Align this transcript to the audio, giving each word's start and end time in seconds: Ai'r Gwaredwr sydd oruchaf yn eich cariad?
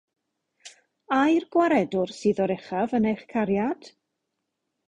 Ai'r 1.17 1.45
Gwaredwr 1.57 2.13
sydd 2.21 2.41
oruchaf 2.47 2.99
yn 3.01 3.09
eich 3.13 3.25
cariad? 3.35 3.93